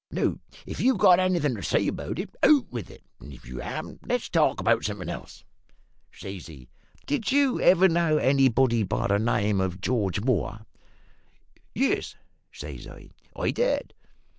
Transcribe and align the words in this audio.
Now, 0.09 0.39
if 0.65 0.79
you've 0.79 0.97
got 0.97 1.19
anything 1.19 1.53
to 1.55 1.61
say 1.61 1.87
about 1.87 2.17
it, 2.17 2.35
out 2.41 2.71
with 2.71 2.89
it; 2.89 3.03
and 3.19 3.31
if 3.31 3.47
you 3.47 3.59
haven't, 3.59 3.99
let's 4.09 4.29
talk 4.29 4.59
about 4.59 4.83
somethin' 4.83 5.09
else.' 5.09 5.43
"Says 6.11 6.47
he, 6.47 6.69
`Did 7.05 7.31
you 7.31 7.61
ever 7.61 7.87
know 7.87 8.17
anybody 8.17 8.81
by 8.81 9.09
the 9.09 9.19
name 9.19 9.61
of 9.61 9.79
George 9.79 10.19
Moore?' 10.21 10.65
"`Yes,' 11.75 12.15
says 12.51 12.87
I, 12.87 13.11
`I 13.35 13.53
did.' 13.53 13.93